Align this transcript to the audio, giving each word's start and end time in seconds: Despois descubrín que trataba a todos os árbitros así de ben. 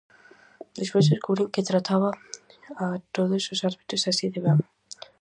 Despois 0.79 1.09
descubrín 1.11 1.53
que 1.53 1.67
trataba 1.69 2.09
a 2.83 2.85
todos 3.15 3.43
os 3.53 3.59
árbitros 3.69 4.03
así 4.11 4.25
de 4.33 4.39
ben. 4.45 4.59